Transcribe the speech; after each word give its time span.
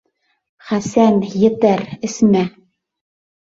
Хәсән, 0.69 1.21
етәр, 1.43 1.87
әсмә. 2.11 2.45